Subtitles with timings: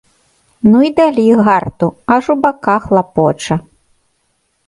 [0.63, 3.59] Ну й далі гарту, аж у баках лапоча.